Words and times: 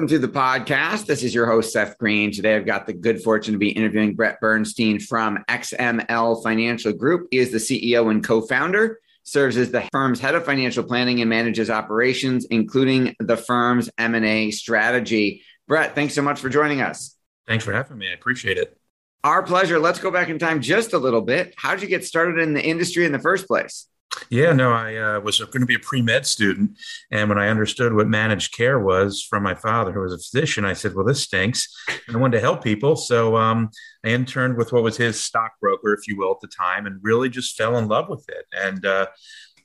Welcome 0.00 0.18
to 0.18 0.26
the 0.26 0.32
podcast. 0.32 1.04
This 1.04 1.22
is 1.22 1.34
your 1.34 1.44
host, 1.44 1.74
Seth 1.74 1.98
Green. 1.98 2.32
Today, 2.32 2.56
I've 2.56 2.64
got 2.64 2.86
the 2.86 2.94
good 2.94 3.22
fortune 3.22 3.52
to 3.52 3.58
be 3.58 3.68
interviewing 3.68 4.14
Brett 4.14 4.40
Bernstein 4.40 4.98
from 4.98 5.44
XML 5.46 6.42
Financial 6.42 6.94
Group. 6.94 7.28
He 7.30 7.36
is 7.36 7.52
the 7.52 7.58
CEO 7.58 8.10
and 8.10 8.24
co 8.24 8.40
founder, 8.40 8.98
serves 9.24 9.58
as 9.58 9.70
the 9.70 9.86
firm's 9.92 10.18
head 10.18 10.34
of 10.34 10.46
financial 10.46 10.84
planning, 10.84 11.20
and 11.20 11.28
manages 11.28 11.68
operations, 11.68 12.46
including 12.46 13.14
the 13.18 13.36
firm's 13.36 13.90
M&A 13.98 14.50
strategy. 14.52 15.42
Brett, 15.68 15.94
thanks 15.94 16.14
so 16.14 16.22
much 16.22 16.40
for 16.40 16.48
joining 16.48 16.80
us. 16.80 17.14
Thanks 17.46 17.66
for 17.66 17.74
having 17.74 17.98
me. 17.98 18.08
I 18.08 18.14
appreciate 18.14 18.56
it. 18.56 18.80
Our 19.22 19.42
pleasure. 19.42 19.78
Let's 19.78 19.98
go 19.98 20.10
back 20.10 20.30
in 20.30 20.38
time 20.38 20.62
just 20.62 20.94
a 20.94 20.98
little 20.98 21.20
bit. 21.20 21.52
How 21.58 21.74
did 21.74 21.82
you 21.82 21.88
get 21.88 22.06
started 22.06 22.38
in 22.38 22.54
the 22.54 22.64
industry 22.64 23.04
in 23.04 23.12
the 23.12 23.18
first 23.18 23.46
place? 23.46 23.86
Yeah, 24.28 24.52
no, 24.52 24.72
I 24.72 24.96
uh, 24.96 25.20
was 25.20 25.38
going 25.38 25.60
to 25.60 25.66
be 25.66 25.76
a 25.76 25.80
pre 25.80 26.02
med 26.02 26.26
student. 26.26 26.78
And 27.10 27.28
when 27.28 27.38
I 27.38 27.48
understood 27.48 27.94
what 27.94 28.08
managed 28.08 28.56
care 28.56 28.78
was 28.78 29.22
from 29.22 29.42
my 29.42 29.54
father, 29.54 29.92
who 29.92 30.00
was 30.00 30.12
a 30.12 30.18
physician, 30.18 30.64
I 30.64 30.72
said, 30.72 30.94
well, 30.94 31.04
this 31.04 31.22
stinks. 31.22 31.68
And 32.06 32.16
I 32.16 32.18
wanted 32.18 32.38
to 32.38 32.40
help 32.40 32.62
people. 32.62 32.96
So 32.96 33.36
um, 33.36 33.70
I 34.04 34.08
interned 34.08 34.56
with 34.56 34.72
what 34.72 34.82
was 34.82 34.96
his 34.96 35.20
stockbroker, 35.20 35.92
if 35.92 36.08
you 36.08 36.16
will, 36.16 36.32
at 36.32 36.40
the 36.40 36.48
time, 36.48 36.86
and 36.86 36.98
really 37.02 37.28
just 37.28 37.56
fell 37.56 37.78
in 37.78 37.88
love 37.88 38.08
with 38.08 38.28
it. 38.28 38.46
And 38.52 38.84
uh, 38.84 39.06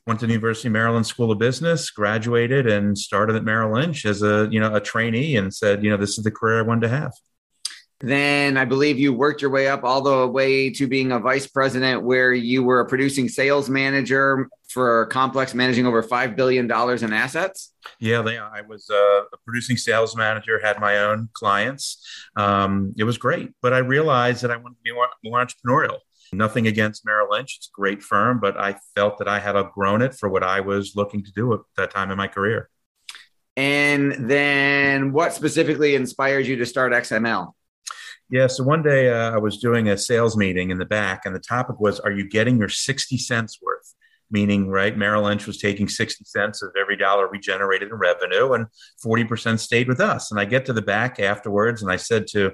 went 0.06 0.20
to 0.20 0.26
the 0.26 0.34
University 0.34 0.68
of 0.68 0.72
Maryland 0.72 1.06
School 1.06 1.32
of 1.32 1.38
Business, 1.38 1.90
graduated, 1.90 2.66
and 2.66 2.96
started 2.96 3.34
at 3.36 3.44
Merrill 3.44 3.74
Lynch 3.74 4.06
as 4.06 4.22
a 4.22 4.48
you 4.50 4.60
know 4.60 4.74
a 4.74 4.80
trainee, 4.80 5.36
and 5.36 5.52
said, 5.52 5.82
you 5.82 5.90
know, 5.90 5.96
this 5.96 6.18
is 6.18 6.24
the 6.24 6.30
career 6.30 6.60
I 6.60 6.62
wanted 6.62 6.82
to 6.82 6.88
have. 6.88 7.12
Then 8.00 8.58
I 8.58 8.66
believe 8.66 8.98
you 8.98 9.14
worked 9.14 9.40
your 9.40 9.50
way 9.50 9.68
up 9.68 9.82
all 9.82 10.02
the 10.02 10.26
way 10.26 10.68
to 10.70 10.86
being 10.86 11.12
a 11.12 11.18
vice 11.18 11.46
president, 11.46 12.02
where 12.02 12.34
you 12.34 12.62
were 12.62 12.80
a 12.80 12.86
producing 12.86 13.28
sales 13.28 13.70
manager 13.70 14.48
for 14.68 15.06
Complex, 15.06 15.54
managing 15.54 15.86
over 15.86 16.02
$5 16.02 16.36
billion 16.36 16.66
in 16.66 17.12
assets. 17.12 17.72
Yeah, 17.98 18.20
they, 18.20 18.36
I 18.36 18.60
was 18.60 18.90
uh, 18.90 19.22
a 19.22 19.36
producing 19.46 19.78
sales 19.78 20.14
manager, 20.14 20.60
had 20.62 20.78
my 20.78 20.98
own 20.98 21.30
clients. 21.32 22.06
Um, 22.36 22.92
it 22.98 23.04
was 23.04 23.16
great, 23.16 23.52
but 23.62 23.72
I 23.72 23.78
realized 23.78 24.42
that 24.42 24.50
I 24.50 24.56
wanted 24.56 24.76
to 24.76 24.82
be 24.82 24.92
more, 24.92 25.08
more 25.24 25.44
entrepreneurial. 25.44 25.98
Nothing 26.32 26.66
against 26.66 27.06
Merrill 27.06 27.28
Lynch, 27.30 27.56
it's 27.56 27.68
a 27.68 27.72
great 27.72 28.02
firm, 28.02 28.40
but 28.40 28.58
I 28.58 28.76
felt 28.94 29.18
that 29.18 29.28
I 29.28 29.38
had 29.38 29.56
outgrown 29.56 30.02
it 30.02 30.14
for 30.14 30.28
what 30.28 30.42
I 30.42 30.60
was 30.60 30.96
looking 30.96 31.24
to 31.24 31.32
do 31.32 31.54
at 31.54 31.60
that 31.76 31.92
time 31.92 32.10
in 32.10 32.18
my 32.18 32.28
career. 32.28 32.68
And 33.56 34.28
then 34.28 35.12
what 35.12 35.32
specifically 35.32 35.94
inspired 35.94 36.46
you 36.46 36.56
to 36.56 36.66
start 36.66 36.92
XML? 36.92 37.52
Yeah. 38.28 38.48
So 38.48 38.64
one 38.64 38.82
day 38.82 39.10
uh, 39.10 39.32
I 39.32 39.38
was 39.38 39.58
doing 39.58 39.88
a 39.88 39.96
sales 39.96 40.36
meeting 40.36 40.70
in 40.70 40.78
the 40.78 40.84
back, 40.84 41.26
and 41.26 41.34
the 41.34 41.40
topic 41.40 41.78
was, 41.78 42.00
Are 42.00 42.10
you 42.10 42.28
getting 42.28 42.58
your 42.58 42.68
60 42.68 43.16
cents 43.18 43.58
worth? 43.62 43.94
Meaning, 44.28 44.68
right, 44.68 44.96
Merrill 44.96 45.22
Lynch 45.22 45.46
was 45.46 45.58
taking 45.58 45.88
60 45.88 46.24
cents 46.24 46.60
of 46.60 46.70
every 46.80 46.96
dollar 46.96 47.28
we 47.30 47.38
generated 47.38 47.90
in 47.90 47.94
revenue, 47.94 48.54
and 48.54 48.66
40% 49.04 49.60
stayed 49.60 49.86
with 49.86 50.00
us. 50.00 50.32
And 50.32 50.40
I 50.40 50.44
get 50.44 50.66
to 50.66 50.72
the 50.72 50.82
back 50.82 51.20
afterwards, 51.20 51.82
and 51.82 51.92
I 51.92 51.96
said 51.96 52.26
to 52.28 52.52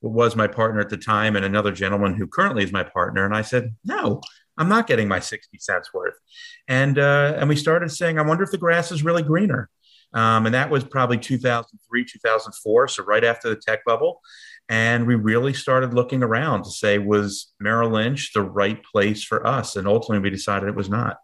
what 0.00 0.12
was 0.12 0.34
my 0.34 0.48
partner 0.48 0.80
at 0.80 0.88
the 0.88 0.96
time 0.96 1.36
and 1.36 1.44
another 1.44 1.70
gentleman 1.70 2.14
who 2.14 2.26
currently 2.26 2.64
is 2.64 2.72
my 2.72 2.82
partner, 2.82 3.24
and 3.24 3.36
I 3.36 3.42
said, 3.42 3.76
No, 3.84 4.20
I'm 4.58 4.68
not 4.68 4.88
getting 4.88 5.08
my 5.08 5.20
60 5.20 5.56
cents 5.58 5.94
worth. 5.94 6.14
And, 6.66 6.98
uh, 6.98 7.34
and 7.36 7.48
we 7.48 7.56
started 7.56 7.90
saying, 7.90 8.18
I 8.18 8.22
wonder 8.22 8.42
if 8.42 8.50
the 8.50 8.58
grass 8.58 8.90
is 8.90 9.04
really 9.04 9.22
greener. 9.22 9.70
Um, 10.14 10.46
and 10.46 10.54
that 10.54 10.70
was 10.70 10.84
probably 10.84 11.18
2003, 11.18 12.04
2004. 12.04 12.88
So 12.88 13.04
right 13.04 13.24
after 13.24 13.48
the 13.48 13.56
tech 13.56 13.84
bubble. 13.84 14.20
And 14.68 15.06
we 15.06 15.16
really 15.16 15.52
started 15.52 15.92
looking 15.92 16.22
around 16.22 16.64
to 16.64 16.70
say, 16.70 16.98
was 16.98 17.52
Merrill 17.60 17.90
Lynch 17.90 18.32
the 18.32 18.42
right 18.42 18.82
place 18.84 19.24
for 19.24 19.46
us? 19.46 19.76
And 19.76 19.88
ultimately, 19.88 20.22
we 20.22 20.30
decided 20.30 20.68
it 20.68 20.74
was 20.74 20.88
not. 20.88 21.18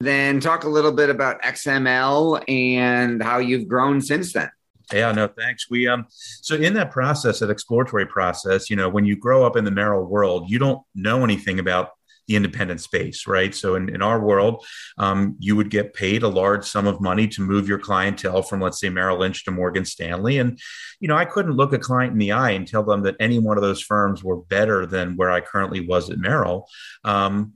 Then 0.00 0.40
talk 0.40 0.64
a 0.64 0.68
little 0.68 0.92
bit 0.92 1.10
about 1.10 1.42
XML 1.42 2.42
and 2.48 3.22
how 3.22 3.38
you've 3.38 3.68
grown 3.68 4.00
since 4.00 4.32
then. 4.32 4.50
Yeah, 4.92 5.12
no, 5.12 5.28
thanks. 5.28 5.70
We 5.70 5.86
um 5.86 6.06
so 6.10 6.56
in 6.56 6.74
that 6.74 6.90
process, 6.90 7.38
that 7.40 7.50
exploratory 7.50 8.06
process, 8.06 8.70
you 8.70 8.76
know, 8.76 8.88
when 8.88 9.04
you 9.04 9.14
grow 9.14 9.46
up 9.46 9.56
in 9.56 9.64
the 9.64 9.70
Merrill 9.70 10.04
world, 10.04 10.50
you 10.50 10.58
don't 10.58 10.82
know 10.94 11.22
anything 11.22 11.60
about 11.60 11.90
the 12.30 12.36
independent 12.36 12.80
space, 12.80 13.26
right? 13.26 13.52
So 13.52 13.74
in, 13.74 13.92
in 13.92 14.02
our 14.02 14.20
world, 14.20 14.64
um, 14.98 15.34
you 15.40 15.56
would 15.56 15.68
get 15.68 15.94
paid 15.94 16.22
a 16.22 16.28
large 16.28 16.64
sum 16.64 16.86
of 16.86 17.00
money 17.00 17.26
to 17.26 17.42
move 17.42 17.68
your 17.68 17.80
clientele 17.80 18.42
from, 18.42 18.60
let's 18.60 18.78
say, 18.78 18.88
Merrill 18.88 19.18
Lynch 19.18 19.44
to 19.44 19.50
Morgan 19.50 19.84
Stanley. 19.84 20.38
And, 20.38 20.58
you 21.00 21.08
know, 21.08 21.16
I 21.16 21.24
couldn't 21.24 21.56
look 21.56 21.72
a 21.72 21.78
client 21.78 22.12
in 22.12 22.18
the 22.18 22.30
eye 22.30 22.52
and 22.52 22.68
tell 22.68 22.84
them 22.84 23.02
that 23.02 23.16
any 23.18 23.40
one 23.40 23.56
of 23.56 23.62
those 23.62 23.82
firms 23.82 24.22
were 24.22 24.36
better 24.36 24.86
than 24.86 25.16
where 25.16 25.32
I 25.32 25.40
currently 25.40 25.84
was 25.84 26.08
at 26.08 26.18
Merrill. 26.18 26.68
Um, 27.04 27.54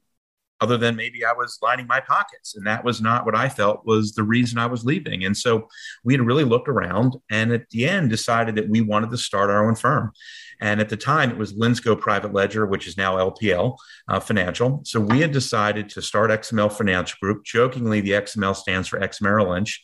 other 0.60 0.78
than 0.78 0.96
maybe 0.96 1.24
I 1.24 1.32
was 1.32 1.58
lining 1.62 1.86
my 1.86 2.00
pockets. 2.00 2.54
And 2.56 2.66
that 2.66 2.84
was 2.84 3.00
not 3.00 3.26
what 3.26 3.34
I 3.34 3.48
felt 3.48 3.84
was 3.84 4.12
the 4.12 4.22
reason 4.22 4.58
I 4.58 4.66
was 4.66 4.84
leaving. 4.84 5.24
And 5.24 5.36
so 5.36 5.68
we 6.04 6.14
had 6.14 6.22
really 6.22 6.44
looked 6.44 6.68
around 6.68 7.16
and 7.30 7.52
at 7.52 7.68
the 7.70 7.86
end 7.86 8.08
decided 8.08 8.54
that 8.54 8.68
we 8.68 8.80
wanted 8.80 9.10
to 9.10 9.18
start 9.18 9.50
our 9.50 9.66
own 9.66 9.74
firm. 9.74 10.12
And 10.60 10.80
at 10.80 10.88
the 10.88 10.96
time, 10.96 11.30
it 11.30 11.38
was 11.38 11.54
Linsco 11.54 11.98
Private 11.98 12.32
Ledger, 12.32 12.66
which 12.66 12.86
is 12.86 12.96
now 12.96 13.16
LPL 13.16 13.76
uh, 14.08 14.20
Financial. 14.20 14.80
So 14.84 15.00
we 15.00 15.20
had 15.20 15.32
decided 15.32 15.88
to 15.90 16.02
start 16.02 16.30
XML 16.30 16.72
Financial 16.72 17.16
Group. 17.20 17.44
Jokingly, 17.44 18.00
the 18.00 18.12
XML 18.12 18.54
stands 18.54 18.88
for 18.88 19.02
X 19.02 19.20
Merrill 19.20 19.50
Lynch. 19.50 19.82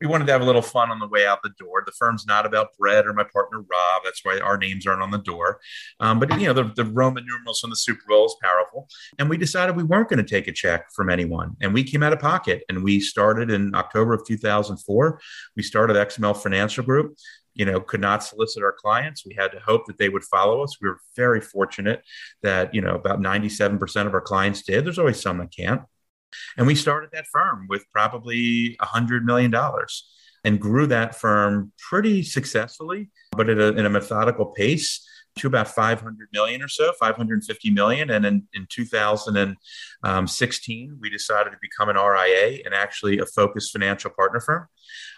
We 0.00 0.06
wanted 0.06 0.26
to 0.26 0.32
have 0.32 0.40
a 0.40 0.44
little 0.44 0.62
fun 0.62 0.90
on 0.90 0.98
the 0.98 1.08
way 1.08 1.26
out 1.26 1.42
the 1.42 1.50
door. 1.58 1.82
The 1.84 1.92
firm's 1.92 2.26
not 2.26 2.46
about 2.46 2.68
Brett 2.78 3.06
or 3.06 3.12
my 3.12 3.24
partner 3.24 3.58
Rob. 3.58 4.02
That's 4.04 4.24
why 4.24 4.38
our 4.38 4.56
names 4.56 4.86
aren't 4.86 5.02
on 5.02 5.10
the 5.10 5.18
door. 5.18 5.60
Um, 6.00 6.18
but 6.18 6.38
you 6.40 6.46
know, 6.46 6.52
the, 6.52 6.72
the 6.74 6.84
Roman 6.84 7.24
numerals 7.26 7.60
from 7.60 7.70
the 7.70 7.76
Super 7.76 8.02
Bowl 8.08 8.26
is 8.26 8.36
powerful. 8.42 8.88
And 9.18 9.28
we 9.28 9.36
decided 9.36 9.76
we 9.76 9.82
weren't 9.82 10.08
going 10.08 10.24
to 10.24 10.28
take 10.28 10.48
a 10.48 10.52
check 10.52 10.90
from 10.92 11.10
anyone. 11.10 11.56
And 11.60 11.74
we 11.74 11.84
came 11.84 12.02
out 12.02 12.12
of 12.12 12.18
pocket. 12.18 12.62
And 12.68 12.82
we 12.82 13.00
started 13.00 13.50
in 13.50 13.74
October 13.74 14.14
of 14.14 14.26
2004. 14.26 15.20
We 15.56 15.62
started 15.62 15.96
XML 15.96 16.36
Financial 16.36 16.84
Group 16.84 17.16
you 17.54 17.64
know 17.64 17.80
could 17.80 18.00
not 18.00 18.24
solicit 18.24 18.62
our 18.62 18.72
clients. 18.72 19.24
We 19.26 19.34
had 19.34 19.52
to 19.52 19.60
hope 19.60 19.86
that 19.86 19.98
they 19.98 20.08
would 20.08 20.24
follow 20.24 20.62
us. 20.62 20.76
We 20.80 20.88
were 20.88 21.00
very 21.16 21.40
fortunate 21.40 22.02
that 22.42 22.74
you 22.74 22.80
know 22.80 22.94
about 22.94 23.20
97% 23.20 24.06
of 24.06 24.14
our 24.14 24.20
clients 24.20 24.62
did. 24.62 24.84
There's 24.84 24.98
always 24.98 25.20
some 25.20 25.38
that 25.38 25.54
can't. 25.54 25.82
And 26.56 26.66
we 26.66 26.74
started 26.74 27.10
that 27.12 27.26
firm 27.26 27.66
with 27.68 27.84
probably 27.92 28.76
$100 28.80 29.24
million 29.24 29.52
and 30.44 30.60
grew 30.60 30.86
that 30.86 31.16
firm 31.16 31.72
pretty 31.88 32.22
successfully 32.22 33.10
but 33.32 33.48
at 33.48 33.58
a, 33.58 33.68
in 33.76 33.86
a 33.86 33.90
methodical 33.90 34.46
pace 34.46 35.06
to 35.40 35.46
about 35.46 35.68
500 35.68 36.28
million 36.32 36.62
or 36.62 36.68
so, 36.68 36.92
550 36.98 37.70
million. 37.70 38.10
And 38.10 38.24
in, 38.24 38.48
in 38.54 38.66
2016, 38.70 40.98
we 41.00 41.10
decided 41.10 41.50
to 41.50 41.56
become 41.60 41.88
an 41.88 41.96
RIA 41.96 42.60
and 42.64 42.74
actually 42.74 43.18
a 43.18 43.26
Focus 43.26 43.70
Financial 43.70 44.10
partner 44.10 44.40
firm. 44.40 44.66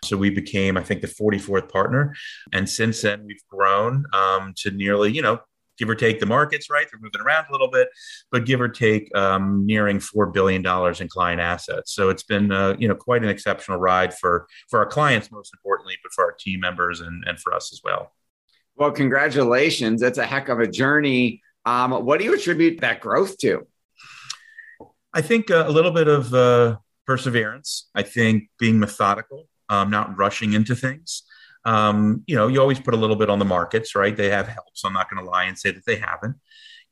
So 0.05 0.17
we 0.17 0.31
became, 0.31 0.77
I 0.77 0.83
think, 0.83 1.01
the 1.01 1.09
44th 1.09 1.69
partner. 1.69 2.15
And 2.53 2.69
since 2.69 3.03
then, 3.03 3.25
we've 3.27 3.43
grown 3.49 4.05
um, 4.13 4.55
to 4.59 4.71
nearly, 4.71 5.13
you 5.13 5.23
know, 5.23 5.41
give 5.79 5.89
or 5.89 5.95
take 5.95 6.21
the 6.21 6.27
markets, 6.27 6.71
right? 6.71 6.87
They're 6.91 7.01
moving 7.01 7.21
around 7.21 7.47
a 7.49 7.53
little 7.53 7.71
bit, 7.71 7.89
but 8.31 8.45
give 8.45 8.61
or 8.61 8.69
take 8.69 9.15
um, 9.17 9.67
nearing 9.67 9.99
$4 9.99 10.33
billion 10.33 10.65
in 10.65 11.09
client 11.09 11.41
assets. 11.41 11.93
So 11.93 12.09
it's 12.09 12.23
been, 12.23 12.53
uh, 12.53 12.77
you 12.79 12.89
know, 12.89 12.95
quite 12.95 13.23
an 13.23 13.29
exceptional 13.29 13.79
ride 13.79 14.15
for, 14.15 14.47
for 14.69 14.79
our 14.79 14.87
clients, 14.87 15.33
most 15.33 15.53
importantly, 15.55 15.97
but 16.03 16.13
for 16.13 16.25
our 16.25 16.35
team 16.39 16.61
members 16.61 17.01
and, 17.01 17.25
and 17.27 17.41
for 17.41 17.55
us 17.55 17.73
as 17.73 17.81
well. 17.83 18.13
Well, 18.77 18.91
congratulations. 18.91 20.01
That's 20.01 20.19
a 20.19 20.25
heck 20.25 20.49
of 20.49 20.61
a 20.61 20.67
journey. 20.67 21.43
Um, 21.65 21.93
what 22.05 22.19
do 22.19 22.25
you 22.25 22.35
attribute 22.35 22.81
that 22.81 23.01
growth 23.01 23.39
to? 23.39 23.67
I 25.15 25.21
think 25.21 25.51
uh, 25.51 25.65
a 25.67 25.71
little 25.71 25.91
bit 25.91 26.09
of 26.09 26.33
uh, 26.33 26.77
perseverance. 27.07 27.89
I 27.95 28.03
think 28.03 28.49
being 28.59 28.79
methodical, 28.79 29.49
um, 29.69 29.91
not 29.91 30.17
rushing 30.17 30.55
into 30.55 30.75
things. 30.75 31.23
Um, 31.65 32.25
you 32.27 32.35
know, 32.35 32.49
you 32.49 32.61
always 32.61 32.81
put 32.81 32.95
a 32.95 32.97
little 32.97 33.15
bit 33.15 33.31
on 33.31 33.39
the 33.39 33.45
markets, 33.45 33.95
right? 33.95 34.17
They 34.17 34.31
have 34.31 34.49
help, 34.49 34.69
so 34.73 34.89
I'm 34.89 34.95
not 34.95 35.09
going 35.09 35.23
to 35.23 35.31
lie 35.31 35.45
and 35.45 35.57
say 35.57 35.71
that 35.71 35.87
they 35.87 35.97
haven't 35.97 36.37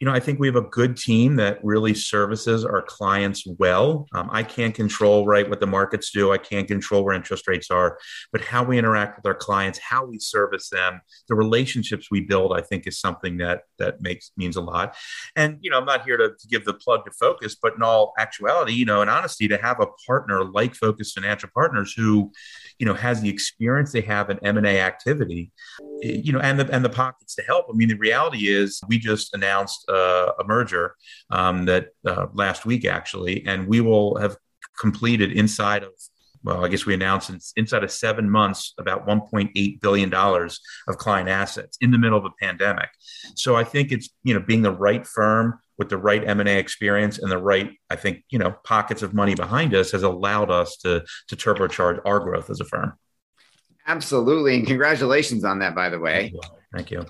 you 0.01 0.07
know, 0.07 0.15
I 0.15 0.21
think 0.21 0.41
we 0.41 0.47
have 0.47 0.57
a 0.57 0.63
good 0.63 0.97
team 0.97 1.37
that 1.37 1.63
really 1.63 1.93
services 1.93 2.65
our 2.65 2.81
clients 2.81 3.47
well. 3.59 4.07
Um, 4.15 4.31
I 4.33 4.43
can't 4.43 4.75
control 4.75 5.27
right 5.27 5.49
what 5.49 5.61
the 5.61 5.67
markets 5.67 6.11
do. 6.11 6.33
I 6.33 6.39
can't 6.39 6.67
control 6.67 7.05
where 7.05 7.15
interest 7.15 7.47
rates 7.47 7.71
are, 7.71 7.99
but 8.33 8.41
how 8.41 8.65
we 8.65 8.79
interact 8.79 9.19
with 9.19 9.27
our 9.27 9.35
clients, 9.35 9.79
how 9.79 10.07
we 10.07 10.19
service 10.19 10.71
them, 10.71 11.03
the 11.29 11.35
relationships 11.35 12.09
we 12.11 12.23
build, 12.23 12.57
I 12.57 12.63
think 12.63 12.87
is 12.87 12.99
something 12.99 13.37
that 13.39 13.65
that 13.79 14.01
makes 14.01 14.31
means 14.39 14.57
a 14.57 14.63
lot. 14.63 14.97
And 15.37 15.59
you 15.61 15.71
know, 15.71 15.77
I'm 15.77 15.85
not 15.85 16.05
here 16.05 16.17
to, 16.17 16.31
to 16.31 16.49
give 16.49 16.65
the 16.65 16.75
plug 16.75 17.05
to 17.05 17.11
Focus, 17.11 17.55
but 17.61 17.75
in 17.75 17.83
all 17.83 18.15
actuality, 18.19 18.73
you 18.73 18.87
know, 18.87 19.03
in 19.03 19.11
honesty, 19.11 19.49
to 19.49 19.59
have 19.59 19.81
a 19.81 19.87
partner 20.07 20.45
like 20.45 20.75
Focus 20.75 21.13
Financial 21.13 21.51
Partners 21.53 21.93
who, 21.93 22.33
you 22.79 22.87
know, 22.87 22.95
has 22.95 23.21
the 23.21 23.29
experience 23.29 23.93
they 23.93 24.01
have 24.01 24.31
in 24.31 24.39
M 24.43 24.57
and 24.57 24.67
A 24.67 24.81
activity, 24.81 25.53
you 26.01 26.33
know, 26.33 26.41
and 26.41 26.59
the 26.59 26.71
and 26.71 26.83
the 26.83 26.89
pockets 26.89 27.35
to 27.35 27.43
help. 27.43 27.67
I 27.69 27.75
mean, 27.75 27.89
the 27.89 27.97
reality 27.97 28.49
is 28.49 28.81
we 28.89 28.99
just 28.99 29.35
announced 29.35 29.90
uh, 29.91 30.33
a 30.39 30.45
merger 30.45 30.95
um, 31.31 31.65
that 31.67 31.89
uh, 32.07 32.27
last 32.33 32.65
week 32.65 32.85
actually, 32.85 33.47
and 33.47 33.67
we 33.67 33.81
will 33.81 34.17
have 34.19 34.37
completed 34.79 35.33
inside 35.33 35.83
of 35.83 35.91
well, 36.43 36.65
I 36.65 36.69
guess 36.69 36.87
we 36.87 36.95
announced 36.95 37.31
inside 37.57 37.85
of 37.85 37.91
seven 37.91 38.31
months 38.31 38.73
about 38.79 39.07
1.8 39.07 39.81
billion 39.81 40.09
dollars 40.09 40.61
of 40.89 40.97
client 40.97 41.29
assets 41.29 41.77
in 41.81 41.91
the 41.91 41.99
middle 41.99 42.19
of 42.19 42.25
a 42.25 42.31
pandemic. 42.41 42.89
So 43.35 43.57
I 43.57 43.65
think 43.65 43.93
it's 43.93 44.09
you 44.23 44.35
know 44.35 44.41
being 44.41 44.63
the 44.63 44.73
right 44.73 45.07
firm 45.07 45.59
with 45.77 45.91
the 45.91 45.99
right 45.99 46.27
M&A 46.27 46.59
experience 46.59 47.19
and 47.19 47.31
the 47.31 47.39
right 47.39 47.73
I 47.91 47.97
think 47.97 48.25
you 48.31 48.39
know 48.39 48.55
pockets 48.65 49.03
of 49.03 49.13
money 49.13 49.35
behind 49.35 49.75
us 49.75 49.91
has 49.93 50.03
allowed 50.03 50.51
us 50.51 50.77
to 50.79 51.05
to 51.29 51.37
turbocharge 51.37 52.01
our 52.05 52.21
growth 52.21 52.49
as 52.49 52.61
a 52.61 52.65
firm. 52.65 52.95
Absolutely, 53.87 54.55
and 54.57 54.67
congratulations 54.67 55.45
on 55.45 55.59
that, 55.59 55.75
by 55.75 55.89
the 55.89 55.99
way. 55.99 56.33
Thank 56.73 56.91
you 56.91 57.05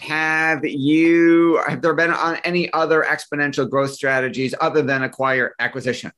have 0.00 0.64
you 0.64 1.60
have 1.66 1.82
there 1.82 1.94
been 1.94 2.10
on 2.10 2.36
any 2.44 2.72
other 2.72 3.04
exponential 3.08 3.68
growth 3.68 3.92
strategies 3.92 4.54
other 4.60 4.82
than 4.82 5.02
acquire 5.02 5.54
acquisition? 5.58 6.12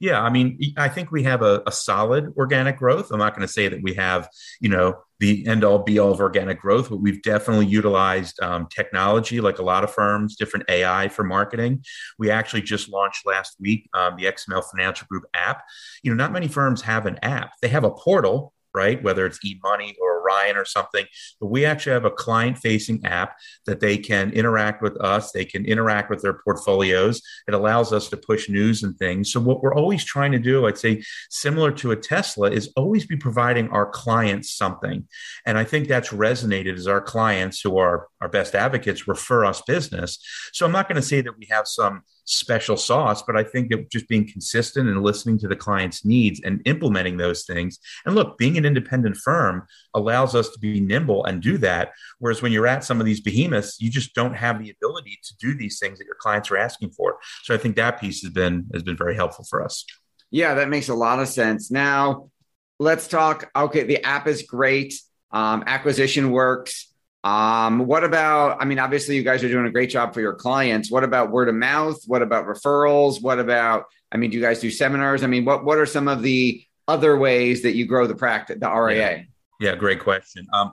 Yeah 0.00 0.20
i 0.20 0.28
mean 0.28 0.58
i 0.76 0.88
think 0.88 1.12
we 1.12 1.22
have 1.22 1.42
a, 1.42 1.62
a 1.66 1.72
solid 1.72 2.32
organic 2.36 2.76
growth. 2.76 3.12
I'm 3.12 3.18
not 3.18 3.36
going 3.36 3.46
to 3.46 3.52
say 3.52 3.68
that 3.68 3.82
we 3.82 3.94
have 3.94 4.28
you 4.60 4.68
know 4.68 4.98
the 5.20 5.46
end 5.46 5.62
all 5.62 5.78
be 5.78 6.00
all 6.00 6.10
of 6.10 6.18
organic 6.18 6.60
growth 6.60 6.90
but 6.90 6.96
we've 6.96 7.22
definitely 7.22 7.66
utilized 7.66 8.42
um, 8.42 8.66
technology 8.66 9.40
like 9.40 9.58
a 9.58 9.62
lot 9.62 9.84
of 9.84 9.92
firms 9.92 10.36
different 10.36 10.68
ai 10.68 11.08
for 11.08 11.22
marketing. 11.22 11.84
We 12.18 12.30
actually 12.30 12.62
just 12.62 12.88
launched 12.88 13.24
last 13.24 13.56
week 13.60 13.88
um, 13.94 14.16
the 14.16 14.24
xml 14.24 14.64
financial 14.64 15.06
group 15.08 15.24
app. 15.34 15.62
You 16.02 16.10
know 16.10 16.16
not 16.16 16.32
many 16.32 16.48
firms 16.48 16.82
have 16.82 17.06
an 17.06 17.18
app. 17.22 17.52
They 17.60 17.68
have 17.68 17.84
a 17.84 17.90
portal 17.90 18.52
right? 18.74 19.02
Whether 19.02 19.26
it's 19.26 19.38
eMoney 19.40 19.94
or 20.00 20.11
Orion 20.32 20.56
or 20.56 20.64
something. 20.64 21.06
But 21.40 21.48
we 21.48 21.64
actually 21.64 21.92
have 21.92 22.04
a 22.04 22.10
client 22.10 22.58
facing 22.58 23.04
app 23.04 23.36
that 23.66 23.80
they 23.80 23.98
can 23.98 24.32
interact 24.32 24.82
with 24.82 25.00
us, 25.00 25.32
they 25.32 25.44
can 25.44 25.64
interact 25.64 26.10
with 26.10 26.22
their 26.22 26.34
portfolios. 26.34 27.22
It 27.48 27.54
allows 27.54 27.92
us 27.92 28.08
to 28.10 28.16
push 28.16 28.48
news 28.48 28.82
and 28.82 28.96
things. 28.96 29.32
So, 29.32 29.40
what 29.40 29.62
we're 29.62 29.74
always 29.74 30.04
trying 30.04 30.32
to 30.32 30.38
do, 30.38 30.66
I'd 30.66 30.78
say, 30.78 31.02
similar 31.30 31.72
to 31.72 31.92
a 31.92 31.96
Tesla, 31.96 32.50
is 32.50 32.72
always 32.76 33.06
be 33.06 33.16
providing 33.16 33.68
our 33.70 33.86
clients 33.86 34.52
something. 34.52 35.06
And 35.46 35.58
I 35.58 35.64
think 35.64 35.88
that's 35.88 36.10
resonated 36.10 36.76
as 36.76 36.86
our 36.86 37.00
clients 37.00 37.60
who 37.60 37.78
are 37.78 38.08
our 38.20 38.28
best 38.28 38.54
advocates 38.54 39.08
refer 39.08 39.44
us 39.44 39.62
business. 39.62 40.18
So, 40.52 40.66
I'm 40.66 40.72
not 40.72 40.88
going 40.88 41.00
to 41.00 41.06
say 41.06 41.20
that 41.20 41.38
we 41.38 41.46
have 41.50 41.66
some 41.66 42.02
special 42.24 42.76
sauce, 42.76 43.22
but 43.22 43.36
I 43.36 43.42
think 43.42 43.70
that 43.70 43.90
just 43.90 44.08
being 44.08 44.26
consistent 44.26 44.88
and 44.88 45.02
listening 45.02 45.38
to 45.40 45.48
the 45.48 45.56
client's 45.56 46.04
needs 46.04 46.40
and 46.44 46.60
implementing 46.64 47.16
those 47.16 47.44
things. 47.44 47.78
And 48.06 48.14
look, 48.14 48.38
being 48.38 48.56
an 48.56 48.64
independent 48.64 49.16
firm 49.16 49.66
allows 49.94 50.34
us 50.34 50.50
to 50.50 50.58
be 50.58 50.80
nimble 50.80 51.24
and 51.24 51.42
do 51.42 51.58
that. 51.58 51.92
Whereas 52.18 52.42
when 52.42 52.52
you're 52.52 52.66
at 52.66 52.84
some 52.84 53.00
of 53.00 53.06
these 53.06 53.20
behemoths, 53.20 53.80
you 53.80 53.90
just 53.90 54.14
don't 54.14 54.34
have 54.34 54.62
the 54.62 54.70
ability 54.70 55.18
to 55.24 55.36
do 55.38 55.56
these 55.56 55.78
things 55.78 55.98
that 55.98 56.06
your 56.06 56.16
clients 56.18 56.50
are 56.50 56.56
asking 56.56 56.90
for. 56.90 57.18
So 57.42 57.54
I 57.54 57.58
think 57.58 57.76
that 57.76 58.00
piece 58.00 58.22
has 58.22 58.32
been 58.32 58.66
has 58.72 58.82
been 58.82 58.96
very 58.96 59.14
helpful 59.14 59.44
for 59.48 59.64
us. 59.64 59.84
Yeah, 60.30 60.54
that 60.54 60.68
makes 60.68 60.88
a 60.88 60.94
lot 60.94 61.18
of 61.18 61.28
sense. 61.28 61.70
Now, 61.70 62.30
let's 62.78 63.08
talk. 63.08 63.50
Okay, 63.54 63.84
the 63.84 64.02
app 64.04 64.26
is 64.26 64.42
great. 64.42 64.94
Um, 65.30 65.64
acquisition 65.66 66.30
works 66.30 66.91
um, 67.24 67.86
what 67.86 68.02
about, 68.02 68.60
I 68.60 68.64
mean, 68.64 68.78
obviously 68.78 69.16
you 69.16 69.22
guys 69.22 69.44
are 69.44 69.48
doing 69.48 69.66
a 69.66 69.70
great 69.70 69.90
job 69.90 70.12
for 70.12 70.20
your 70.20 70.34
clients. 70.34 70.90
What 70.90 71.04
about 71.04 71.30
word 71.30 71.48
of 71.48 71.54
mouth? 71.54 72.02
What 72.06 72.22
about 72.22 72.46
referrals? 72.46 73.22
What 73.22 73.38
about, 73.38 73.84
I 74.10 74.16
mean, 74.16 74.30
do 74.30 74.36
you 74.36 74.42
guys 74.42 74.60
do 74.60 74.70
seminars? 74.70 75.22
I 75.22 75.28
mean, 75.28 75.44
what, 75.44 75.64
what 75.64 75.78
are 75.78 75.86
some 75.86 76.08
of 76.08 76.22
the 76.22 76.64
other 76.88 77.16
ways 77.16 77.62
that 77.62 77.76
you 77.76 77.86
grow 77.86 78.06
the 78.06 78.16
practice, 78.16 78.58
the 78.58 78.68
RIA? 78.68 78.96
Yeah, 78.96 79.22
yeah 79.62 79.76
great 79.76 80.00
question. 80.00 80.46
Um, 80.52 80.72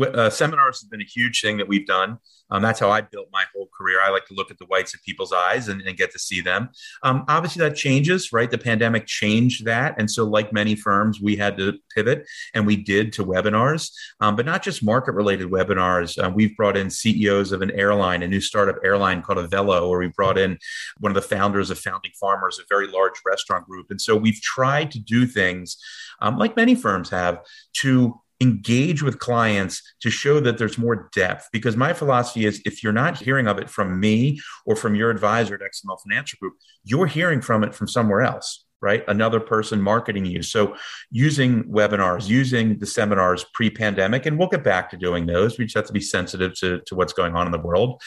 uh, 0.00 0.30
seminars 0.30 0.80
has 0.80 0.88
been 0.88 1.00
a 1.00 1.04
huge 1.04 1.40
thing 1.40 1.56
that 1.56 1.66
we've 1.66 1.86
done. 1.86 2.18
Um, 2.50 2.62
that's 2.62 2.78
how 2.78 2.90
I 2.90 3.00
built 3.00 3.26
my 3.32 3.44
whole 3.52 3.68
career. 3.76 4.00
I 4.00 4.10
like 4.10 4.26
to 4.26 4.34
look 4.34 4.50
at 4.52 4.58
the 4.58 4.66
whites 4.66 4.94
of 4.94 5.02
people's 5.02 5.32
eyes 5.32 5.66
and, 5.68 5.82
and 5.82 5.96
get 5.96 6.12
to 6.12 6.18
see 6.18 6.40
them. 6.40 6.68
Um, 7.02 7.24
obviously, 7.28 7.60
that 7.60 7.74
changes, 7.74 8.32
right? 8.32 8.48
The 8.48 8.58
pandemic 8.58 9.06
changed 9.06 9.64
that. 9.64 9.96
And 9.98 10.08
so, 10.08 10.24
like 10.24 10.52
many 10.52 10.76
firms, 10.76 11.20
we 11.20 11.34
had 11.34 11.56
to 11.58 11.74
pivot 11.94 12.24
and 12.54 12.66
we 12.66 12.76
did 12.76 13.12
to 13.14 13.24
webinars, 13.24 13.90
um, 14.20 14.36
but 14.36 14.46
not 14.46 14.62
just 14.62 14.84
market 14.84 15.12
related 15.12 15.50
webinars. 15.50 16.22
Uh, 16.22 16.30
we've 16.30 16.56
brought 16.56 16.76
in 16.76 16.88
CEOs 16.88 17.50
of 17.50 17.62
an 17.62 17.72
airline, 17.72 18.22
a 18.22 18.28
new 18.28 18.40
startup 18.40 18.76
airline 18.84 19.22
called 19.22 19.38
Avelo, 19.38 19.88
or 19.88 19.98
we 19.98 20.08
brought 20.08 20.38
in 20.38 20.58
one 21.00 21.10
of 21.10 21.16
the 21.16 21.36
founders 21.36 21.70
of 21.70 21.78
Founding 21.80 22.12
Farmers, 22.20 22.60
a 22.60 22.62
very 22.68 22.86
large 22.86 23.20
restaurant 23.24 23.66
group. 23.66 23.86
And 23.90 24.00
so, 24.00 24.14
we've 24.14 24.40
tried 24.40 24.92
to 24.92 25.00
do 25.00 25.26
things 25.26 25.78
um, 26.20 26.38
like 26.38 26.56
many 26.56 26.74
firms 26.74 27.10
have 27.10 27.40
to 27.80 28.20
engage 28.40 29.02
with 29.02 29.18
clients 29.18 29.82
to 30.00 30.10
show 30.10 30.40
that 30.40 30.58
there's 30.58 30.78
more 30.78 31.08
depth. 31.14 31.48
Because 31.52 31.76
my 31.76 31.92
philosophy 31.92 32.44
is 32.44 32.60
if 32.64 32.82
you're 32.82 32.92
not 32.92 33.18
hearing 33.18 33.46
of 33.46 33.58
it 33.58 33.70
from 33.70 33.98
me 33.98 34.40
or 34.66 34.76
from 34.76 34.94
your 34.94 35.10
advisor 35.10 35.54
at 35.54 35.60
xml 35.60 35.98
financial 36.02 36.36
group 36.40 36.54
you're 36.84 37.06
hearing 37.06 37.40
from 37.40 37.64
it 37.64 37.74
from 37.74 37.88
somewhere 37.88 38.22
else 38.22 38.66
right? 38.82 39.04
Another 39.08 39.40
person 39.40 39.80
marketing 39.80 40.26
you. 40.26 40.42
So 40.42 40.76
using 41.10 41.64
webinars 41.64 42.28
using 42.28 42.78
the 42.78 42.86
seminars 42.86 43.44
pre-pandemic 43.54 44.26
and 44.26 44.38
we'll 44.38 44.48
get 44.48 44.62
back 44.62 44.90
to 44.90 44.96
doing 44.96 45.26
those. 45.26 45.58
We 45.58 45.64
just 45.64 45.76
have 45.76 45.86
to 45.86 45.92
be 45.92 46.00
sensitive 46.00 46.54
to, 46.60 46.80
to 46.86 46.94
what's 46.94 47.12
going 47.12 47.34
on 47.34 47.46
in 47.46 47.52
the 47.52 47.58
world 47.58 48.00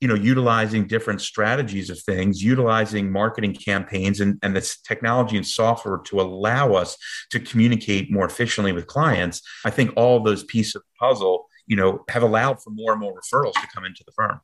you 0.00 0.08
know 0.08 0.14
utilizing 0.14 0.86
different 0.86 1.20
strategies 1.20 1.90
of 1.90 2.00
things 2.00 2.42
utilizing 2.42 3.10
marketing 3.10 3.54
campaigns 3.54 4.20
and, 4.20 4.38
and 4.42 4.56
this 4.56 4.80
technology 4.80 5.36
and 5.36 5.46
software 5.46 5.98
to 5.98 6.20
allow 6.20 6.72
us 6.72 6.96
to 7.30 7.38
communicate 7.38 8.10
more 8.10 8.26
efficiently 8.26 8.72
with 8.72 8.86
clients 8.86 9.42
i 9.64 9.70
think 9.70 9.92
all 9.96 10.20
those 10.20 10.44
pieces 10.44 10.76
of 10.76 10.82
the 10.82 11.06
puzzle 11.06 11.46
you 11.70 11.76
know 11.76 12.04
have 12.08 12.22
allowed 12.22 12.60
for 12.62 12.70
more 12.70 12.92
and 12.92 13.00
more 13.00 13.14
referrals 13.14 13.54
to 13.54 13.66
come 13.72 13.84
into 13.84 14.02
the 14.04 14.12
firm. 14.12 14.40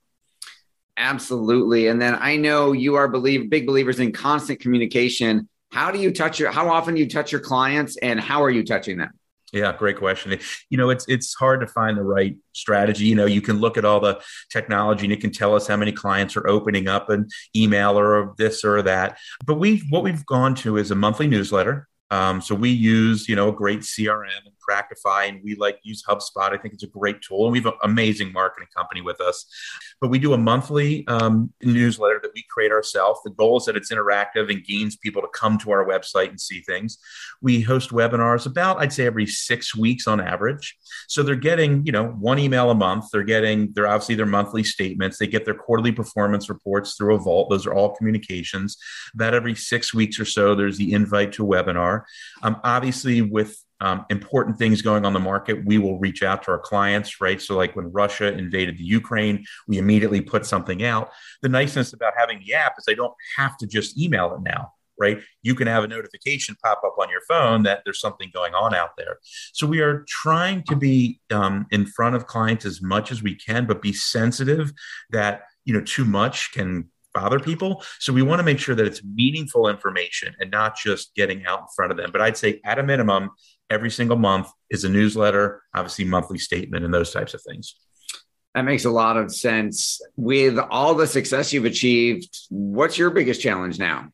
Absolutely. 0.96 1.88
And 1.88 2.00
then 2.00 2.14
i 2.14 2.36
know 2.36 2.72
you 2.72 2.94
are 2.94 3.08
believe 3.08 3.50
big 3.50 3.66
believers 3.66 4.00
in 4.00 4.12
constant 4.12 4.60
communication. 4.60 5.48
How 5.72 5.90
do 5.90 5.98
you 5.98 6.12
touch 6.12 6.38
your 6.38 6.52
how 6.52 6.70
often 6.70 6.94
do 6.94 7.00
you 7.00 7.08
touch 7.08 7.32
your 7.32 7.40
clients 7.40 7.98
and 7.98 8.18
how 8.18 8.42
are 8.42 8.50
you 8.50 8.64
touching 8.64 8.96
them 8.96 9.10
yeah, 9.52 9.76
great 9.76 9.96
question. 9.96 10.38
You 10.70 10.78
know, 10.78 10.90
it's 10.90 11.04
it's 11.08 11.34
hard 11.34 11.60
to 11.60 11.66
find 11.66 11.96
the 11.96 12.02
right 12.02 12.36
strategy. 12.52 13.06
You 13.06 13.14
know, 13.14 13.26
you 13.26 13.40
can 13.40 13.58
look 13.58 13.76
at 13.76 13.84
all 13.84 14.00
the 14.00 14.20
technology 14.50 15.04
and 15.04 15.12
it 15.12 15.20
can 15.20 15.30
tell 15.30 15.54
us 15.54 15.66
how 15.66 15.76
many 15.76 15.92
clients 15.92 16.36
are 16.36 16.48
opening 16.48 16.88
up 16.88 17.10
an 17.10 17.28
email 17.54 17.98
or 17.98 18.34
this 18.38 18.64
or 18.64 18.82
that. 18.82 19.18
But 19.44 19.54
we 19.54 19.84
what 19.90 20.02
we've 20.02 20.26
gone 20.26 20.54
to 20.56 20.76
is 20.76 20.90
a 20.90 20.96
monthly 20.96 21.28
newsletter 21.28 21.88
um, 22.10 22.40
so 22.40 22.54
we 22.54 22.70
use, 22.70 23.28
you 23.28 23.36
know, 23.36 23.48
a 23.48 23.52
great 23.52 23.80
CRM 23.80 24.28
Practifi, 24.68 25.28
and 25.28 25.40
we 25.42 25.54
like 25.54 25.78
use 25.82 26.02
HubSpot. 26.08 26.52
I 26.52 26.56
think 26.56 26.74
it's 26.74 26.82
a 26.82 26.88
great 26.88 27.22
tool, 27.22 27.44
and 27.44 27.52
we 27.52 27.58
have 27.58 27.66
an 27.66 27.78
amazing 27.82 28.32
marketing 28.32 28.68
company 28.76 29.00
with 29.00 29.20
us. 29.20 29.46
But 30.00 30.08
we 30.08 30.18
do 30.18 30.32
a 30.32 30.38
monthly 30.38 31.06
um, 31.08 31.52
newsletter 31.62 32.20
that 32.22 32.32
we 32.34 32.44
create 32.50 32.72
ourselves. 32.72 33.20
The 33.24 33.30
goal 33.30 33.58
is 33.58 33.64
that 33.66 33.76
it's 33.76 33.92
interactive 33.92 34.50
and 34.50 34.64
gains 34.64 34.96
people 34.96 35.22
to 35.22 35.28
come 35.34 35.58
to 35.58 35.70
our 35.70 35.86
website 35.86 36.28
and 36.28 36.40
see 36.40 36.60
things. 36.60 36.98
We 37.40 37.60
host 37.60 37.90
webinars 37.90 38.46
about, 38.46 38.78
I'd 38.78 38.92
say, 38.92 39.06
every 39.06 39.26
six 39.26 39.74
weeks 39.76 40.06
on 40.06 40.20
average. 40.20 40.76
So 41.08 41.22
they're 41.22 41.36
getting, 41.36 41.84
you 41.86 41.92
know, 41.92 42.08
one 42.08 42.38
email 42.38 42.70
a 42.70 42.74
month. 42.74 43.06
They're 43.12 43.22
getting, 43.22 43.72
they're 43.72 43.86
obviously 43.86 44.14
their 44.14 44.26
monthly 44.26 44.64
statements. 44.64 45.18
They 45.18 45.26
get 45.26 45.44
their 45.44 45.54
quarterly 45.54 45.92
performance 45.92 46.48
reports 46.48 46.94
through 46.94 47.14
a 47.14 47.18
vault. 47.18 47.50
Those 47.50 47.66
are 47.66 47.74
all 47.74 47.94
communications. 47.94 48.76
About 49.14 49.34
every 49.34 49.54
six 49.54 49.94
weeks 49.94 50.20
or 50.20 50.24
so, 50.24 50.54
there's 50.54 50.78
the 50.78 50.92
invite 50.92 51.32
to 51.32 51.44
a 51.44 51.46
webinar. 51.46 52.02
Um, 52.42 52.60
obviously, 52.64 53.22
with 53.22 53.62
um, 53.80 54.06
important 54.08 54.58
things 54.58 54.82
going 54.82 55.04
on 55.04 55.12
the 55.12 55.20
market, 55.20 55.64
we 55.64 55.78
will 55.78 55.98
reach 55.98 56.22
out 56.22 56.42
to 56.44 56.50
our 56.50 56.58
clients, 56.58 57.20
right? 57.20 57.40
So, 57.40 57.56
like 57.56 57.76
when 57.76 57.92
Russia 57.92 58.32
invaded 58.32 58.78
the 58.78 58.84
Ukraine, 58.84 59.44
we 59.68 59.78
immediately 59.78 60.20
put 60.20 60.46
something 60.46 60.82
out. 60.82 61.10
The 61.42 61.48
niceness 61.48 61.92
about 61.92 62.14
having 62.16 62.40
the 62.44 62.54
app 62.54 62.74
is 62.78 62.86
I 62.88 62.94
don't 62.94 63.14
have 63.36 63.56
to 63.58 63.66
just 63.66 63.98
email 63.98 64.34
it 64.34 64.40
now, 64.42 64.72
right? 64.98 65.20
You 65.42 65.54
can 65.54 65.66
have 65.66 65.84
a 65.84 65.88
notification 65.88 66.56
pop 66.64 66.80
up 66.86 66.96
on 66.98 67.10
your 67.10 67.20
phone 67.28 67.64
that 67.64 67.82
there's 67.84 68.00
something 68.00 68.30
going 68.32 68.54
on 68.54 68.74
out 68.74 68.96
there. 68.96 69.18
So, 69.52 69.66
we 69.66 69.80
are 69.80 70.04
trying 70.08 70.62
to 70.64 70.76
be 70.76 71.20
um, 71.30 71.66
in 71.70 71.86
front 71.86 72.16
of 72.16 72.26
clients 72.26 72.64
as 72.64 72.80
much 72.80 73.12
as 73.12 73.22
we 73.22 73.34
can, 73.34 73.66
but 73.66 73.82
be 73.82 73.92
sensitive 73.92 74.72
that 75.10 75.42
you 75.66 75.74
know 75.74 75.82
too 75.82 76.06
much 76.06 76.52
can 76.52 76.88
bother 77.16 77.40
people. 77.40 77.82
So 77.98 78.12
we 78.12 78.20
want 78.20 78.40
to 78.40 78.44
make 78.44 78.58
sure 78.58 78.74
that 78.74 78.86
it's 78.86 79.02
meaningful 79.02 79.68
information 79.68 80.34
and 80.38 80.50
not 80.50 80.76
just 80.76 81.14
getting 81.14 81.46
out 81.46 81.60
in 81.60 81.66
front 81.74 81.90
of 81.90 81.96
them. 81.96 82.10
But 82.12 82.20
I'd 82.20 82.36
say 82.36 82.60
at 82.64 82.78
a 82.78 82.82
minimum, 82.82 83.30
every 83.70 83.90
single 83.90 84.16
month 84.16 84.48
is 84.70 84.84
a 84.84 84.88
newsletter, 84.88 85.62
obviously 85.74 86.04
monthly 86.04 86.38
statement, 86.38 86.84
and 86.84 86.92
those 86.92 87.12
types 87.12 87.34
of 87.34 87.42
things. 87.42 87.76
That 88.54 88.64
makes 88.64 88.86
a 88.86 88.90
lot 88.90 89.16
of 89.16 89.34
sense. 89.34 90.00
With 90.16 90.58
all 90.58 90.94
the 90.94 91.06
success 91.06 91.52
you've 91.52 91.66
achieved, 91.66 92.34
what's 92.48 92.96
your 92.96 93.10
biggest 93.10 93.40
challenge 93.40 93.78
now? 93.78 94.08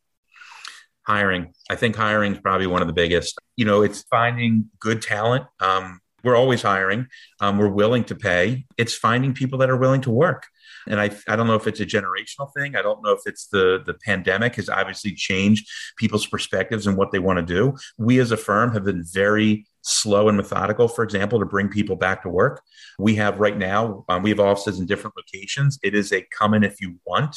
Hiring. 1.06 1.54
I 1.70 1.76
think 1.76 1.96
hiring 1.96 2.32
is 2.32 2.40
probably 2.40 2.66
one 2.66 2.82
of 2.82 2.88
the 2.88 2.94
biggest. 2.94 3.38
You 3.56 3.64
know, 3.64 3.82
it's 3.82 4.02
finding 4.10 4.68
good 4.80 5.00
talent. 5.00 5.46
Um, 5.60 6.00
we're 6.24 6.36
always 6.36 6.62
hiring. 6.62 7.08
Um, 7.40 7.58
we're 7.58 7.68
willing 7.68 8.04
to 8.04 8.14
pay. 8.14 8.66
It's 8.76 8.94
finding 8.94 9.34
people 9.34 9.58
that 9.58 9.70
are 9.70 9.76
willing 9.76 10.00
to 10.02 10.10
work. 10.10 10.46
And 10.86 11.00
I, 11.00 11.10
I 11.28 11.36
don't 11.36 11.46
know 11.46 11.54
if 11.54 11.66
it's 11.66 11.80
a 11.80 11.86
generational 11.86 12.52
thing. 12.56 12.74
I 12.76 12.82
don't 12.82 13.02
know 13.02 13.12
if 13.12 13.20
it's 13.26 13.46
the 13.48 13.82
the 13.84 13.94
pandemic 13.94 14.56
has 14.56 14.68
obviously 14.68 15.14
changed 15.14 15.68
people's 15.96 16.26
perspectives 16.26 16.86
and 16.86 16.96
what 16.96 17.12
they 17.12 17.18
want 17.18 17.38
to 17.38 17.54
do. 17.54 17.76
We 17.98 18.18
as 18.18 18.32
a 18.32 18.36
firm 18.36 18.72
have 18.72 18.84
been 18.84 19.04
very 19.04 19.66
slow 19.82 20.28
and 20.28 20.36
methodical, 20.36 20.88
for 20.88 21.04
example, 21.04 21.38
to 21.40 21.46
bring 21.46 21.68
people 21.68 21.96
back 21.96 22.22
to 22.22 22.28
work. 22.28 22.62
We 22.98 23.14
have 23.16 23.40
right 23.40 23.56
now, 23.56 24.04
um, 24.08 24.22
we 24.22 24.30
have 24.30 24.40
offices 24.40 24.78
in 24.78 24.86
different 24.86 25.16
locations. 25.16 25.78
It 25.82 25.94
is 25.94 26.12
a 26.12 26.26
come 26.36 26.54
in 26.54 26.64
if 26.64 26.80
you 26.80 27.00
want. 27.06 27.36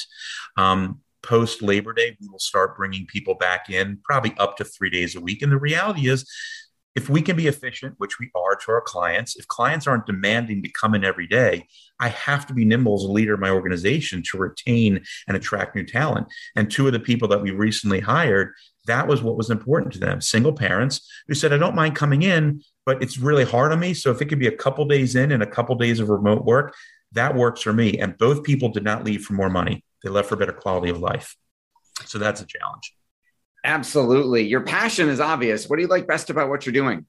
Um, 0.58 1.02
Post 1.26 1.64
Labor 1.64 1.92
Day, 1.92 2.16
we 2.22 2.28
will 2.28 2.40
start 2.40 2.78
bringing 2.78 3.08
people 3.08 3.34
back 3.34 3.70
in 3.70 3.98
probably 4.04 4.36
up 4.38 4.58
to 4.58 4.64
three 4.64 4.92
days 4.92 5.16
a 5.16 5.20
week. 5.20 5.42
And 5.42 5.52
the 5.52 5.58
reality 5.58 6.08
is, 6.08 6.30
if 6.96 7.10
we 7.10 7.22
can 7.22 7.36
be 7.36 7.48
efficient, 7.48 7.96
which 7.98 8.20
we 8.20 8.32
are 8.36 8.56
to 8.56 8.72
our 8.72 8.82
clients, 8.82 9.36
if 9.36 9.48
clients 9.48 9.86
aren't 9.86 10.06
demanding 10.06 10.64
to 10.64 10.70
come 10.70 10.96
in 10.96 11.04
every 11.04 11.28
day, 11.28 11.68
I 12.00 12.08
have 12.08 12.48
to 12.48 12.54
be 12.54 12.64
nimble 12.64 12.96
as 12.96 13.04
a 13.04 13.12
leader 13.12 13.34
of 13.34 13.42
my 13.42 13.50
organization 13.50 14.24
to 14.32 14.38
retain 14.38 15.04
and 15.28 15.36
attract 15.36 15.76
new 15.76 15.86
talent. 15.86 16.28
And 16.56 16.72
two 16.72 16.88
of 16.88 16.94
the 16.94 17.00
people 17.00 17.28
that 17.28 17.42
we 17.42 17.52
recently 17.52 18.00
hired, 18.00 18.54
that 18.88 19.08
was 19.08 19.22
what 19.22 19.36
was 19.36 19.50
important 19.50 19.94
to 19.94 20.00
them 20.00 20.22
single 20.22 20.54
parents 20.54 21.10
who 21.28 21.34
said, 21.34 21.52
I 21.52 21.58
don't 21.58 21.76
mind 21.76 21.96
coming 21.96 22.22
in, 22.22 22.62
but 22.86 23.04
it's 23.04 23.18
really 23.18 23.46
hard 23.46 23.74
on 23.74 23.80
me. 23.80 23.94
So 23.94 24.12
if 24.12 24.22
it 24.22 24.26
could 24.26 24.40
be 24.40 24.48
a 24.48 24.56
couple 24.56 24.86
days 24.86 25.16
in 25.16 25.32
and 25.32 25.44
a 25.44 25.48
couple 25.48 25.76
days 25.76 26.00
of 26.00 26.10
remote 26.10 26.46
work, 26.46 26.74
that 27.12 27.36
works 27.36 27.62
for 27.62 27.74
me. 27.74 28.00
And 28.00 28.18
both 28.18 28.44
people 28.44 28.70
did 28.70 28.84
not 28.84 29.04
leave 29.04 29.24
for 29.24 29.34
more 29.34 29.50
money, 29.50 29.84
they 30.04 30.10
left 30.10 30.30
for 30.30 30.38
better 30.38 30.54
quality 30.54 30.90
of 30.90 31.00
life. 31.00 31.36
So 32.06 32.20
that's 32.20 32.42
a 32.42 32.46
challenge. 32.46 32.94
Absolutely. 33.66 34.44
Your 34.44 34.62
passion 34.62 35.10
is 35.10 35.20
obvious. 35.20 35.68
What 35.68 35.78
do 35.78 35.82
you 35.82 35.88
like 35.88 36.08
best 36.08 36.30
about 36.30 36.50
what 36.50 36.66
you're 36.66 36.74
doing? 36.74 37.08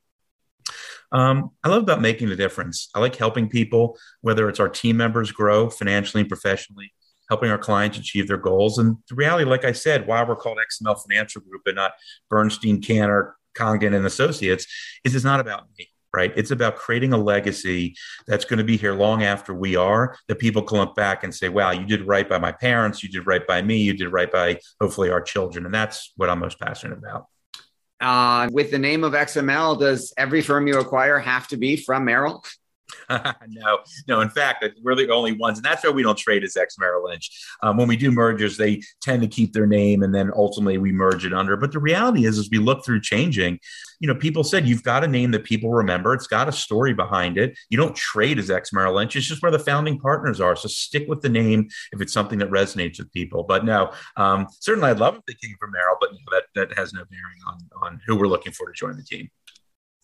Um, 1.12 1.50
I 1.62 1.68
love 1.68 1.82
about 1.82 2.00
making 2.00 2.30
the 2.30 2.36
difference. 2.36 2.88
I 2.94 3.00
like 3.00 3.14
helping 3.14 3.48
people, 3.48 3.98
whether 4.22 4.48
it's 4.48 4.58
our 4.58 4.68
team 4.68 4.96
members 4.96 5.30
grow 5.30 5.68
financially 5.68 6.22
and 6.22 6.28
professionally, 6.28 6.92
helping 7.28 7.50
our 7.50 7.58
clients 7.58 7.98
achieve 7.98 8.26
their 8.26 8.38
goals. 8.38 8.78
And 8.78 8.96
the 9.08 9.14
reality, 9.14 9.44
like 9.44 9.64
I 9.64 9.72
said, 9.72 10.06
why 10.06 10.24
we're 10.24 10.34
called 10.34 10.58
XML 10.58 10.98
Financial 11.00 11.42
Group 11.42 11.62
and 11.66 11.76
not 11.76 11.92
Bernstein, 12.30 12.80
Cantor, 12.80 13.36
Congdon, 13.54 13.94
and 13.94 14.06
Associates, 14.06 14.66
is 15.04 15.14
it's 15.14 15.24
not 15.24 15.40
about 15.40 15.66
me 15.78 15.90
right? 16.16 16.32
It's 16.34 16.50
about 16.50 16.76
creating 16.76 17.12
a 17.12 17.18
legacy 17.18 17.94
that's 18.26 18.44
going 18.44 18.58
to 18.58 18.64
be 18.64 18.76
here 18.76 18.94
long 18.94 19.22
after 19.22 19.54
we 19.54 19.76
are, 19.76 20.16
that 20.28 20.38
people 20.38 20.62
can 20.62 20.78
look 20.78 20.96
back 20.96 21.22
and 21.22 21.32
say, 21.32 21.48
wow, 21.48 21.70
you 21.70 21.84
did 21.84 22.06
right 22.06 22.28
by 22.28 22.38
my 22.38 22.52
parents, 22.52 23.02
you 23.02 23.10
did 23.10 23.26
right 23.26 23.46
by 23.46 23.62
me, 23.62 23.76
you 23.76 23.92
did 23.92 24.08
right 24.08 24.32
by 24.32 24.58
hopefully 24.80 25.10
our 25.10 25.20
children. 25.20 25.66
And 25.66 25.74
that's 25.74 26.12
what 26.16 26.30
I'm 26.30 26.40
most 26.40 26.58
passionate 26.58 26.98
about. 26.98 27.26
Uh, 28.00 28.48
with 28.50 28.70
the 28.70 28.78
name 28.78 29.04
of 29.04 29.12
XML, 29.12 29.78
does 29.78 30.12
every 30.18 30.42
firm 30.42 30.66
you 30.66 30.78
acquire 30.78 31.18
have 31.18 31.48
to 31.48 31.56
be 31.56 31.76
from 31.76 32.04
Merrill? 32.04 32.42
no, 33.10 33.78
no. 34.08 34.20
In 34.20 34.30
fact, 34.30 34.64
we're 34.82 34.94
the 34.94 35.10
only 35.10 35.32
ones, 35.32 35.58
and 35.58 35.64
that's 35.64 35.84
why 35.84 35.90
we 35.90 36.02
don't 36.02 36.18
trade 36.18 36.44
as 36.44 36.56
ex 36.56 36.76
Merrill 36.78 37.04
Lynch. 37.04 37.30
Um, 37.62 37.76
when 37.76 37.88
we 37.88 37.96
do 37.96 38.10
mergers, 38.10 38.56
they 38.56 38.82
tend 39.02 39.22
to 39.22 39.28
keep 39.28 39.52
their 39.52 39.66
name, 39.66 40.02
and 40.02 40.14
then 40.14 40.30
ultimately 40.34 40.78
we 40.78 40.92
merge 40.92 41.24
it 41.24 41.32
under. 41.32 41.56
But 41.56 41.72
the 41.72 41.78
reality 41.78 42.26
is, 42.26 42.38
as 42.38 42.48
we 42.50 42.58
look 42.58 42.84
through 42.84 43.00
changing, 43.00 43.58
you 44.00 44.08
know, 44.08 44.14
people 44.14 44.44
said 44.44 44.68
you've 44.68 44.82
got 44.82 45.04
a 45.04 45.08
name 45.08 45.30
that 45.32 45.44
people 45.44 45.70
remember. 45.70 46.14
It's 46.14 46.26
got 46.26 46.48
a 46.48 46.52
story 46.52 46.94
behind 46.94 47.38
it. 47.38 47.56
You 47.70 47.78
don't 47.78 47.96
trade 47.96 48.38
as 48.38 48.50
ex 48.50 48.72
Merrill 48.72 48.94
Lynch. 48.94 49.16
It's 49.16 49.26
just 49.26 49.42
where 49.42 49.52
the 49.52 49.58
founding 49.58 49.98
partners 49.98 50.40
are. 50.40 50.56
So 50.56 50.68
stick 50.68 51.06
with 51.08 51.22
the 51.22 51.28
name 51.28 51.68
if 51.92 52.00
it's 52.00 52.12
something 52.12 52.38
that 52.38 52.50
resonates 52.50 52.98
with 52.98 53.12
people. 53.12 53.44
But 53.44 53.64
no, 53.64 53.92
um, 54.16 54.46
certainly 54.60 54.90
I'd 54.90 54.98
love 54.98 55.16
if 55.16 55.24
they 55.26 55.34
came 55.34 55.56
from 55.58 55.72
Merrill, 55.72 55.96
but 56.00 56.10
that 56.30 56.44
that 56.54 56.78
has 56.78 56.92
no 56.92 57.04
bearing 57.04 57.40
on 57.46 57.58
on 57.82 58.00
who 58.06 58.16
we're 58.16 58.28
looking 58.28 58.52
for 58.52 58.66
to 58.66 58.72
join 58.72 58.96
the 58.96 59.02
team. 59.02 59.30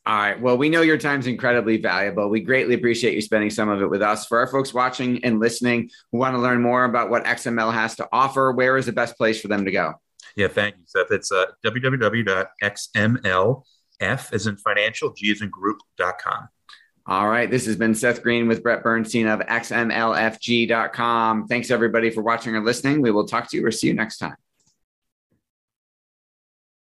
All 0.05 0.17
right. 0.17 0.41
Well, 0.41 0.59
we 0.59 0.69
know 0.69 0.83
your 0.83 0.99
time's 0.99 1.29
incredibly 1.29 1.77
valuable. 1.77 2.29
We 2.29 2.41
greatly 2.41 2.75
appreciate 2.75 3.15
you 3.15 3.21
spending 3.21 3.51
some 3.51 3.69
of 3.69 3.83
it 3.83 3.89
with 3.89 4.03
us. 4.03 4.27
For 4.27 4.41
our 4.41 4.49
folks 4.49 4.75
watching 4.75 5.25
and 5.25 5.39
listening 5.39 5.91
who 6.11 6.19
want 6.19 6.35
to 6.35 6.41
learn 6.41 6.61
more 6.61 6.85
about 6.85 7.09
what 7.09 7.25
XML 7.25 7.73
has 7.73 7.95
to 7.97 8.09
offer, 8.13 8.51
where 8.51 8.77
is 8.77 8.87
the 8.87 8.93
best 8.93 9.17
place 9.17 9.41
for 9.41 9.47
them 9.47 9.65
to 9.65 9.71
go? 9.71 9.95
Yeah, 10.35 10.49
thank 10.49 10.75
you, 10.77 10.83
Seth. 10.87 11.13
It's 11.13 11.31
uh, 11.31 11.47
www.xmlf 11.65 12.53
as 14.01 14.47
in 14.49 14.57
financial, 14.57 15.13
G 15.13 15.31
as 15.31 15.41
in 15.41 15.51
group.com. 15.51 16.49
All 17.07 17.29
right. 17.29 17.49
This 17.51 17.67
has 17.67 17.77
been 17.77 17.95
Seth 17.95 18.23
Green 18.23 18.49
with 18.49 18.63
Brett 18.63 18.83
Bernstein 18.83 19.29
of 19.29 19.41
xmlfg.com. 19.41 19.87
Thanks, 21.47 21.71
everybody, 21.71 22.11
for 22.11 22.23
watching 22.23 22.57
or 22.57 22.61
listening. 22.61 23.03
We 23.03 23.13
will 23.13 23.27
talk 23.27 23.51
to 23.51 23.57
you 23.57 23.65
or 23.67 23.71
see 23.71 23.89
you 23.89 23.95
next 23.95 24.19
time. 24.19 24.37